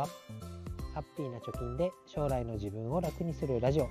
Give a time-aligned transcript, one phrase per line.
[0.00, 0.08] は
[0.94, 3.88] ハッピーな貯金で将来の自分を楽にするラジオ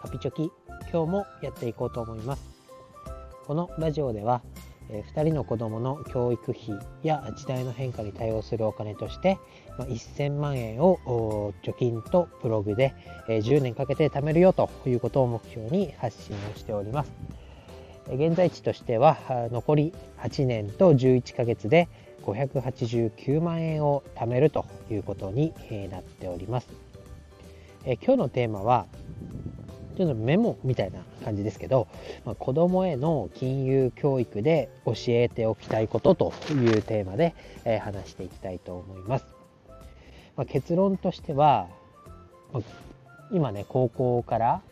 [0.00, 0.50] ハピチョキ
[0.90, 2.42] 今日もやっていこうと思います。
[3.46, 4.42] このラジオでは、
[4.88, 9.38] え2人の子供の教育費や時代の変化に対応するお金として、
[9.78, 12.94] ま1000万円を貯金とブログで、
[13.28, 17.12] え10年かけて貯めるよということを目標に発信をしております。
[18.08, 19.16] 現在地としては
[19.52, 21.88] 残り8年と11ヶ月で
[22.22, 25.52] 589万円を貯めるということに
[25.90, 26.68] なっております。
[27.84, 28.86] え今日のテーマは
[29.96, 31.88] ちょっとメモみたいな感じですけど、
[32.24, 39.26] まあ、子供への金融教育で教えておきたいことというテーマで、え話していきたいと思います。
[40.36, 41.68] まあ、結論としては、
[42.52, 42.62] まあ、
[43.32, 44.62] 今ね高校から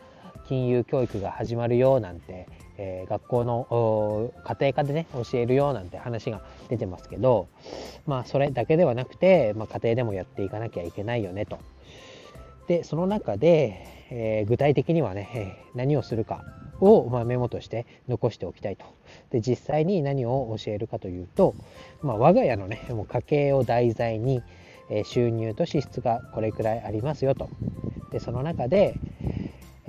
[0.47, 2.47] 金融教育が始まるよなんて
[2.83, 7.47] えー、学校の家庭科でね教えるよなんて話が出てますけど
[8.07, 11.59] まあそれだけではなくて、まあ、家庭でもやっていかなきゃいけないよねと。
[12.67, 16.43] でその中で、えー、具体的にはね何をするか
[16.79, 18.85] を、まあ、メモとして残しておきたいと。
[19.29, 21.53] で実際に何を教えるかというと、
[22.01, 24.41] まあ、我が家のねもう家計を題材に、
[24.89, 27.49] え、収入と支出がこれくらいありますよと。
[28.11, 28.99] でその中で、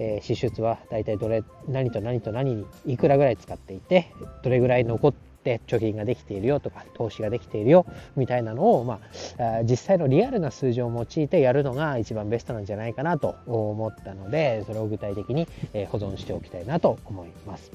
[0.03, 7.87] えー、支出は大体どれ何と何と何にいくらぐらい使っていてどれぐらい残って貯金ができているよとか投資ができているよ
[8.17, 8.99] みたいなのを、ま
[9.39, 17.71] あ、実際のリアルな数字を用いてやるのが一番ベストなんじゃないかなと思ったのでそれを具体的に、え保存しておきたいなと思います。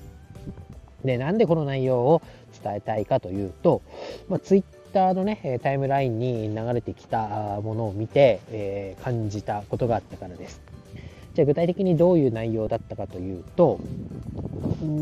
[1.05, 2.21] でなんでこの内容を
[2.61, 3.81] 伝えたいかというと、
[4.27, 10.66] まあ、ツイッターのねタイムラインに流れてきたものを見て、えー、感じたことがあったからです。
[11.37, 13.79] じゃあ具体的にどういう内容だったかというと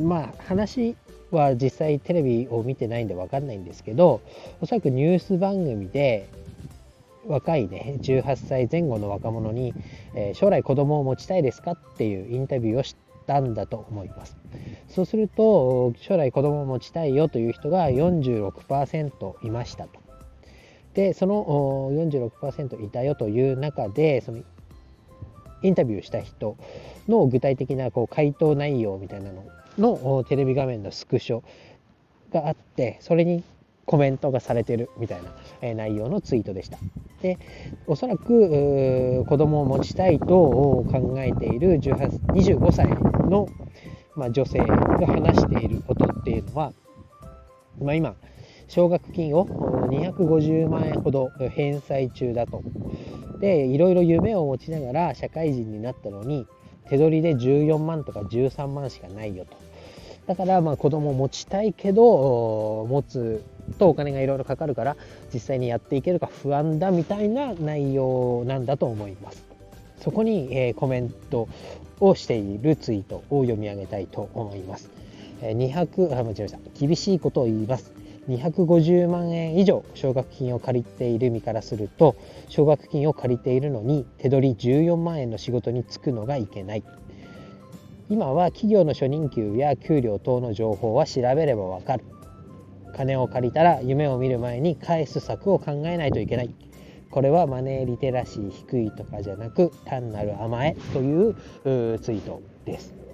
[0.03, 0.97] まあ話
[1.31, 4.19] は実際テレビを見てないんで分かんないんですけど
[4.59, 6.27] おそらくニュース番組で
[7.25, 9.73] 若いね18歳前後の若者に、
[10.13, 14.35] えー、将来子供を持ちたいですかっていうインタビューをしたんだと思います。
[14.89, 20.01] そうすると将来子供を持ちたいよという人が46%いましたと。
[20.95, 24.43] でその46%いたよという中でその
[25.65, 26.57] インタビューした人
[27.07, 29.43] の具体的なこう回答内容みたいなの
[29.77, 31.43] のテレビ画面のスクショ
[32.31, 33.43] があってそれに
[33.85, 36.77] コメントがされてるみたいな内容のツイートでした。
[37.21, 37.37] で
[37.87, 42.87] おそらく子供を持ちたいと考えている18 25歳
[43.29, 43.47] の、
[44.15, 46.73] まあ、女性が話していることっていうのは、
[47.81, 48.15] まあ、今
[48.67, 49.47] 奨学金を
[49.89, 52.63] 250万円ほど返済中だと。
[53.39, 56.47] でいろいろ夢を持ちながら社会人になったのに
[56.89, 59.57] 手取りで14万とか13万しかないよと。
[60.27, 63.43] だからまあ子供を持ちたいけど持つ
[63.77, 64.95] とお金がいろいろかかるから
[65.33, 69.45] 実際にやっていけるか不安だみたいな内容なんだと思います。
[69.99, 71.47] そこに、え、コメント
[71.99, 74.91] をしているツイートを読み上げたいと思います。
[75.41, 76.59] 200あ間違えました。
[76.79, 77.94] 厳しいことを言います。
[78.27, 82.15] 250万円以上奨学金を借りている身からすると
[82.49, 86.83] 奨学金を借りているのに手取り14万円の仕事に就くのがいけない。
[88.09, 92.05] 今は企業の初任給や給料等の情報は調べればわかる。
[92.95, 96.53] 金を借りたら夢を見る前に返す策を考えないといけない。
[97.11, 101.35] これはマネーリテラシー低いとかじゃなく単なる甘えという
[101.99, 103.04] ツイートです。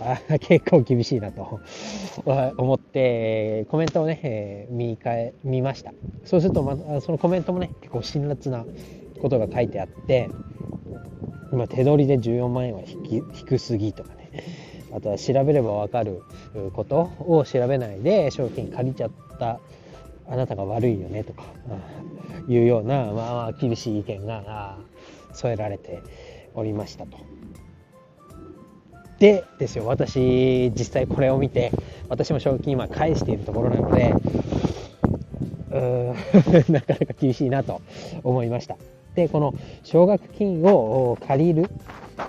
[0.00, 1.60] あ結構厳しいなと。
[2.56, 5.92] 思ってコメントをね、えー、見え見ました。
[6.24, 8.64] そうすると、ま、そのコメントもね結構辛辣な
[9.20, 10.28] ことが書いてあって
[11.52, 12.82] 今手取りで14万円は
[13.32, 14.26] 低すぎとかね。
[14.92, 16.22] あとは調べれば分かる
[16.72, 19.60] ことを調べないで賞金借りちゃった
[20.28, 21.44] あなたが悪いよねとか
[22.48, 24.78] いうような、まあ、厳しい意見が
[25.32, 26.02] 添えられて
[26.54, 27.35] おりましたと。
[29.18, 29.86] でですよ。
[29.86, 31.72] 私実際これを見て
[32.08, 34.14] 私も賞金今返しているところなので
[35.70, 37.80] うー なかなか厳しいなと
[38.22, 38.76] 思いました。
[39.14, 41.66] でこの奨学金を借りるっ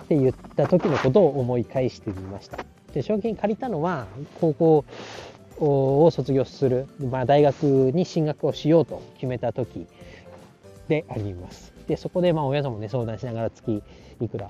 [0.08, 2.60] て言った時のことを思い返してみました。
[2.94, 4.08] で奨学金借りたのは
[4.40, 4.86] 高校
[5.60, 9.88] を卒業する、まあ、大学に進学をしようと決めた時
[10.88, 11.74] であります。
[11.88, 13.84] でそこでまあ親ともね相談しながら月
[14.22, 14.50] いくら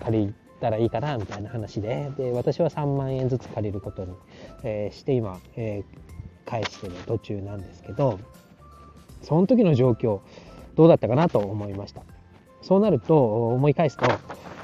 [0.00, 2.10] 借りたらいいかなみたいな話で。
[2.16, 4.14] で私は3万円ずつ借りることに、
[4.62, 8.18] えー、して今、えー、返してる途中なんですけど
[9.22, 10.20] その時の状況
[10.76, 12.02] どうだったかなと思いました。
[12.62, 14.06] そうなると思い返すと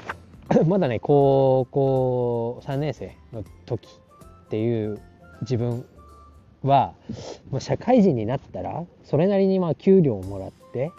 [0.65, 3.87] まだね高校3年生の時
[4.45, 4.99] っていう
[5.41, 5.85] 自分
[6.63, 6.93] は
[7.59, 10.91] 社会人になったらそれなりにまあ給料をもらって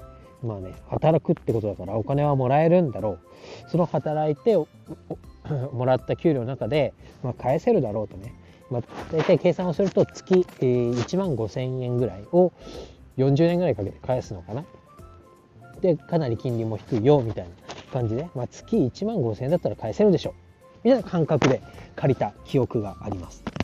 [0.42, 3.18] まあね働くってことだからお金はもらえるんだろ
[3.66, 3.70] う。
[3.70, 4.56] その働いて
[5.72, 6.92] もらった給料の中で、
[7.22, 8.34] まあ、返せるだろうとね、
[8.70, 8.82] まあ、
[9.12, 12.52] 大体計算をすると月、えー、1万5,000円ぐらいを
[13.16, 14.64] 40年ぐらいかけて返すのかな。
[15.80, 17.50] でかなり金利も低いよみたいな
[17.92, 20.34] 感じで、まあ、月1万5,000円だったら返せるでしょ
[20.82, 21.60] みたいな感覚で
[21.96, 23.57] 借りた記憶があります。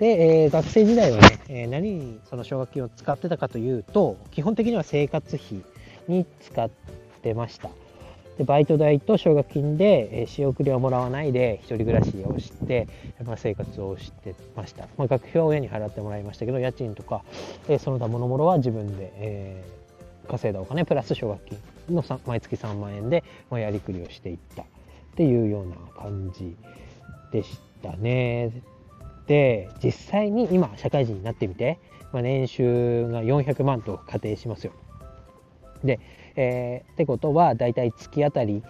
[0.00, 5.62] で、えー、学生時代はね、えー、何にその奨学金を使ってたかというと基本的には生活費
[6.08, 6.70] に使っ
[7.22, 7.70] てました。
[8.38, 12.88] でバイト代と奨学金で、えー、仕送りをもらわないで一人暮らしをして、
[13.26, 17.22] まあ、生活をしてました、まあ、学費は親に払ってもらいましたけど家賃とか、
[17.68, 21.58] えー、その他諸々は自分で、えー、稼いだお金プラス奨学金
[21.94, 24.64] の毎月3万円で、まあ、やりくりをしていったっ
[25.16, 26.56] ていうような感じ
[27.30, 28.62] でしたね。
[29.30, 31.78] で実際に今社会人になってみて、
[32.12, 34.72] まあ、年収が400万と仮定しますよ。
[35.84, 36.00] で
[36.36, 38.62] えー、ってことはだいたい月当たり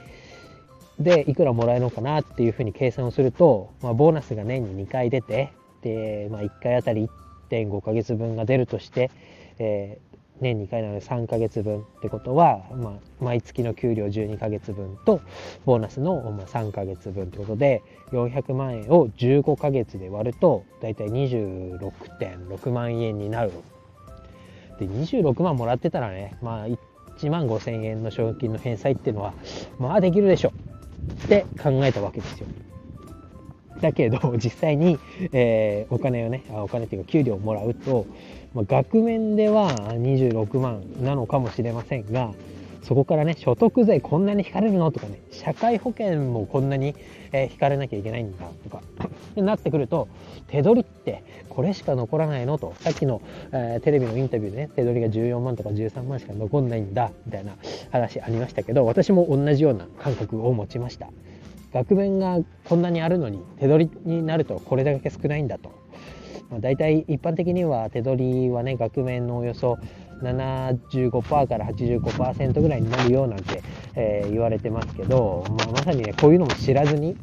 [0.98, 7.08] でいくらもらえるのかなっていうふうに計算をすると、まあ、ボーナスが年に2回出てで、まあ、1回あたり
[7.48, 9.10] 1.5ヶ月分が出るとして、
[9.58, 9.98] え、
[10.40, 15.20] 年2回なので3ヶ月分ってことは、まあ、毎月の給料12ヶ月分と
[15.64, 17.82] ボーナスの3ヶ月分ってことで
[18.12, 23.52] 400万円を15ヶ月で割るとだいたい26.6万円になる
[24.78, 29.34] で26万もらってたらねまあ1万5000円の奨学金の返済っていうのは
[29.78, 30.52] まあできるでしょ
[31.24, 32.46] って考えたわけですよ。
[33.80, 34.98] だけど実際に、
[35.32, 38.06] えー、お金をねお金っていうか給料をもらうと、
[38.54, 42.32] まあ、額面では26万なのかもしれませんが
[42.82, 44.90] そこからね所得税こんなに引かれるの？
[44.90, 46.96] とかね社会保険もこんなに、
[47.30, 48.82] えー、引かれなきゃいけないんだとか
[49.36, 50.08] なってくると
[50.48, 52.58] 手取りってこれしか残らないの？
[52.58, 53.20] とさっきの、
[53.52, 57.56] えー、テレビのインタビューでね手取りが14万とか13万しか残んないんだみたいな
[57.92, 61.08] 話ありましたけど私も同じような感覚を持ちました。
[61.72, 65.70] 額面がこんなにあるのに手取りになるとこれだけ少ないんだと、
[66.50, 69.78] ま、大体一般的には手取りはね額面のおよそ
[70.22, 73.62] 75%から85%ぐらいになるよなんて、
[73.94, 77.16] えー、言われてますけど、まあ、まさにねこういうのも知らずに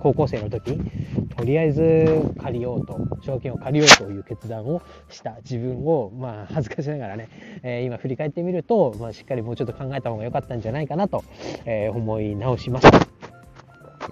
[0.00, 0.80] 高校生の時
[1.36, 7.28] とりあえず借りようと賞金を借りようという決断をした自分をまあ恥ずかしながらね、
[7.62, 11.24] えー、今振り返ってみると、まあ、しっかりもうちょっと考えた方が良かったんじゃないかなと、
[11.66, 13.06] えー、思い直しました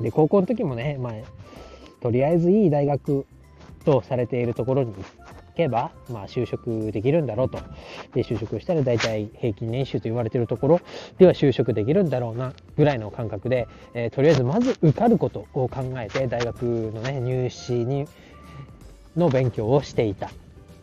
[0.02, 1.12] で高校の時もね、まあ、
[2.02, 3.26] とりあえずいい大学
[3.82, 5.02] とされているところに行
[5.56, 7.58] けば、まあ、就職できるんだろうと。
[8.14, 10.81] で、就職したら大体平均年収と言われているところ
[11.19, 18.06] では就職できるんだろうな、ぐらいの感覚で、えー、とりあえずまず受かることを考えて、大学のね、入試に、
[19.17, 20.31] の勉強をしていた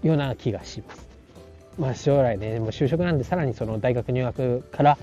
[0.03, 1.08] ような気がします。
[1.79, 4.97] まあ、将来ね、もう就職なんでさらにその大学入学から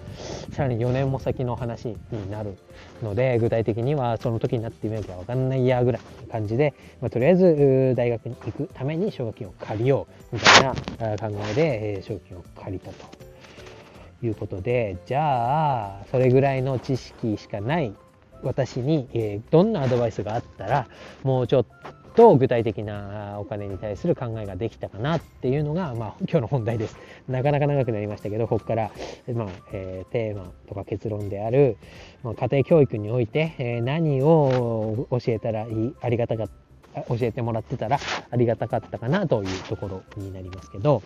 [0.53, 2.55] さらに4年も先の話になる
[3.03, 13.07] ので具体的にはその時になってみなきゃ分かんないやぐらいの感じで、まあ、とりあえず大学に行くために奨学金を借りようみたいな考えで奨学金を借りたと
[14.23, 17.95] いうことでじゃあそれぐらいの知識しかない
[18.43, 20.89] 私に、えどんなアドバイスがあったら
[21.23, 21.67] もうちょっ
[22.17, 26.97] と具体的なお金に対する考えができたかなっていうのが、まあ、今日の本題です。
[27.29, 28.91] なかなか長くなりましたけど、ここから、
[29.33, 31.77] まあえー、テーマとか結論である、
[32.25, 36.49] まあ、家庭教育において、えー、何を教えたらいい、ありがたか
[37.09, 37.99] 教えてもらってたら
[38.31, 41.03] ありがたかったかなというところになりますけど、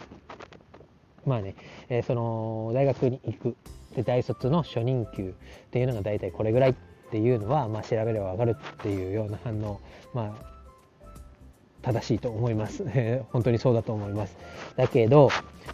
[1.27, 1.57] まあね、
[1.89, 3.57] えー、その大学に行く
[3.95, 6.75] で大卒の初任給っていうのが大体これぐらいっ
[7.11, 9.81] ていうのは、まあ、調べればわかるっていうような反応、
[10.15, 10.60] まあ、
[11.83, 12.85] 正しいと思います。
[13.33, 14.37] 本当にそうだと思います。
[14.77, 15.31] だけど、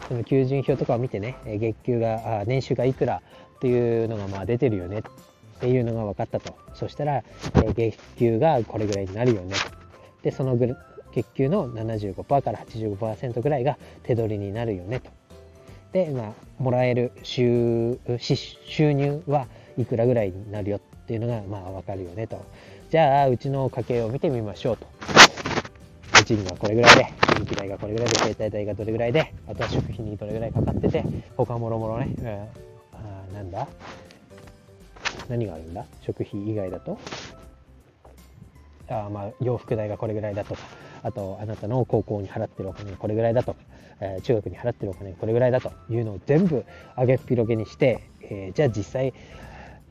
[0.07, 3.21] その求人票とかを見てね、月給が、年収がいくら
[3.57, 5.01] っていうのがまあ出てるよねっ
[5.59, 6.55] ていうのが分かったと。
[6.73, 7.23] そしたら、
[7.75, 9.55] 月給がこれぐらいになるよね。
[10.21, 10.75] で、その月
[11.33, 15.09] 給の75%から85%ぐらいが手取りになるよねと。
[15.91, 19.47] で、まあ、もらえる収収入は
[19.77, 22.43] いくらぐらいになるよっていうのがまあ分かるよねと。
[22.89, 24.87] じゃあ、うちの家計を見てみましょうと。
[26.27, 31.03] 賃がこれぐらいで、電気代がこれぐらいで、携帯代がどれぐらいで、あとは食費にどれぐらいかかってて、
[31.37, 33.67] 他もろもろね、うん、あなんだ？
[35.29, 35.85] 何があるんだ？
[36.01, 36.99] 食費以外だと？
[38.89, 40.61] あまあ洋服代がこれぐらいだとか、
[41.03, 43.59] あとあなたの高校に払ってるお金がこれぐらいだとか、
[43.99, 46.65] えー、中学に払ってるお金がこれぐらいだというのを全部
[46.97, 49.13] 上げっ広げにして、えー、じゃあ実際、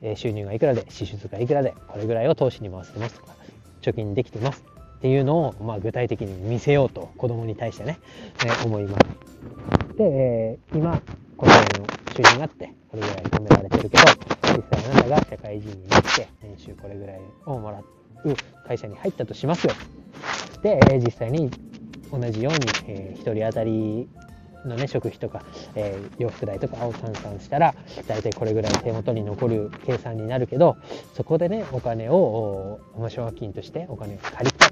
[0.03, 3.35] え、収入がいくらで支出がいくらでこれぐらいを投資に回してますとか
[3.83, 4.65] 貯金できてます。
[5.07, 8.01] っていうのを、まあ、具体的に見せようと子供に対してね、
[8.45, 9.97] えー、思います。
[9.97, 11.01] で、えー、今
[11.37, 11.87] このぐらいの
[12.17, 14.03] 収入があってこれぐらい止められてるけど
[14.57, 18.37] 実際あなたが社会人になって年収これぐらいをもらう
[18.67, 19.75] 会社に入ったとしますよ
[20.63, 21.51] で実際に
[22.11, 22.59] 同じように、
[22.89, 24.09] えー、1人当たり
[24.65, 25.45] のね食費とか、
[25.77, 27.75] えー、洋服代とかを換算したら
[28.09, 30.77] 大体これぐらい手元に残る計算になるけど
[31.15, 34.66] そこでねお金を奨学金としてお金を借りて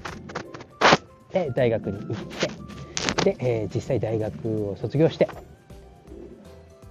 [1.35, 2.17] で大学に行っ
[3.23, 5.27] てで、えー、実際大学を卒業して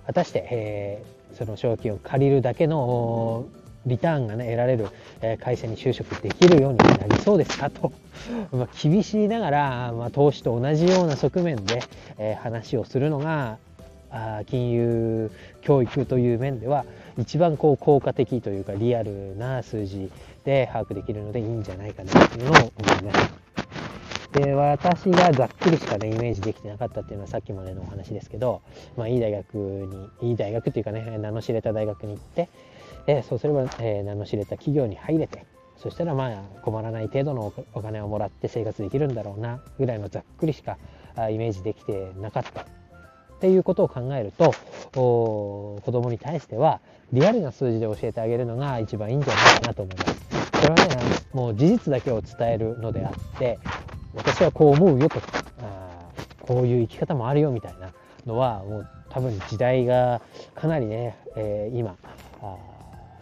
[0.06, 3.46] 果たして、えー、その奨学金を借りるだけの
[3.86, 4.88] リターンがね得られる、
[5.20, 7.92] え会社に就職できるようになりそうですかと
[8.52, 11.80] ま厳しいながら、まあ、投資と同じような側面で、
[12.18, 13.58] え話をするのが
[14.10, 16.86] あ金融教育という面では
[17.18, 20.10] 一番こう効果的というかリアルな数字
[20.44, 23.43] で把握できるのでいいんじゃないかなというのを思います。
[24.34, 28.62] で私がざっくりしかねイメージできてなかったっていうのはさっきまでのお話ですけど、
[28.96, 32.48] まあ、いい大学にいい大学っていうかね名の知れた大学に行って
[33.06, 40.78] でそうすれば、えー、名の知れた企業に入れてそしたらまあ困らない程度のお金をもらって生活できるんだろうなぐらいのざっくりしか
[41.30, 42.64] イメージできてなかったっ
[43.40, 44.52] ていうことを考えると
[44.92, 46.80] 子供に対しては
[47.12, 50.24] リアルな数字で教えてあげるのが一番いいんじゃないかなと思います。
[50.52, 53.58] これはねもう事実だけを伝えるのであって
[54.16, 57.92] 私はこう思うよとかあこういう生き方もあるよみたいな
[58.26, 60.20] のはもう多分時代が
[60.54, 61.96] かなりね、えー、今
[62.42, 62.56] あ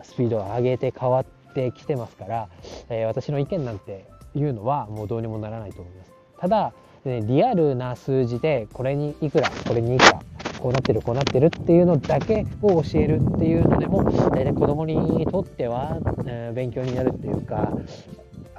[0.03, 2.49] スピードを上げて変わってきてますから、
[2.89, 6.13] えー、私の意見なんていうのはもうどうにもならないと思います。
[6.39, 6.73] ただ、
[7.05, 10.23] ね、リアルな数字でこれにいくらこれにいくら
[10.59, 17.73] こうなってるこうなってるっていうのだけを教えるっていうのでも大体子供にとっては、えー、勉強になるっていうか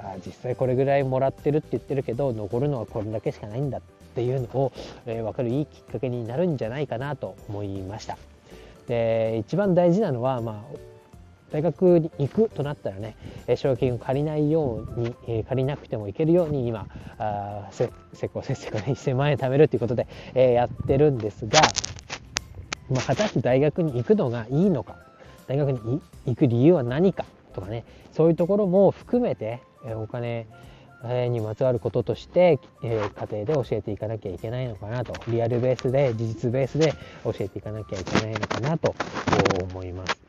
[0.04, 3.80] あ実際これぐらいもらってるって言ってるけど残るのはこれだけしかないんだっ
[4.14, 4.72] ていうのを、
[5.06, 8.18] えー、分かるいいきっかけになるんじゃないかなと思いました。
[8.86, 10.76] で一番大事なのは、まあ、
[11.50, 13.16] 大学に行くとなったらね
[13.56, 16.86] 奨金を借りないように、えー、借りなくても行けるように今
[17.18, 21.60] あせせっこせっせこね1000万円貯めるということで、えー、やってるんですが、
[22.90, 24.96] まあ、果たして大学に行くのがいいのか
[25.46, 30.46] 大学に行く理由は何かとかねそういうところも含めて、え、お金
[31.30, 38.94] にまつわることとして、えー、家庭で教えていかなきゃいけないのかなとリアルベースで事実ベースで教えていかなきゃいけないのかなと
[39.62, 40.24] 思います。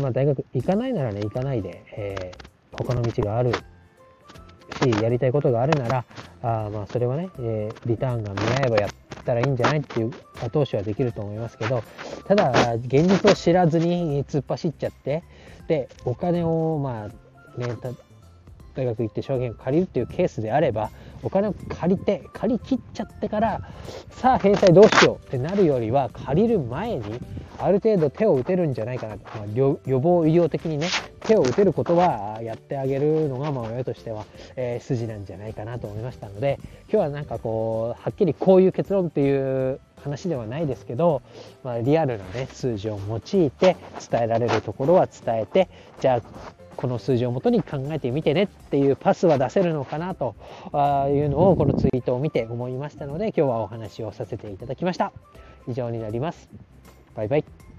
[0.00, 6.04] まあ、大学行かないならね行かないで、えー、他の道があるしやりたいことがあるなら
[6.42, 8.90] あまあそれはね、えー、リターンが見合えばやっ
[9.24, 11.84] たらいいんじゃないっていう後押しはできると思いますけど
[12.26, 15.22] ただ現実を知らずに突っ走っちゃって
[15.68, 17.76] でお金をまあね
[18.74, 20.90] 大学行って証言借りるっていうケースであれば
[21.22, 23.60] お金を借りて借り切っちゃってから
[24.10, 27.20] さあ返済どうしようってなるよりは借りる前に
[27.58, 30.88] ある程度手を打てるんじゃないかな、まあ、予防医療的にね
[31.20, 34.24] 手を打てることはやってあげるのがまあ親としては、
[34.56, 36.58] えー、筋なんじゃないかなと思いましたので
[36.92, 41.22] 今日はなんかこうはっきりこういう結論っていう話ではないですけど、
[41.62, 43.76] まあ、リアルなね数字を用いて
[44.10, 45.68] 伝えられるところは伝えて
[46.00, 46.22] じゃあ
[46.74, 50.34] この数字をもとに考えてみてねっていうパスは出せるのかなと
[51.10, 55.12] いうのをこのツイートを見て思いましたので今日はお話をさせていただきました。
[55.66, 56.48] 以上になります。
[57.14, 57.73] バイバイ。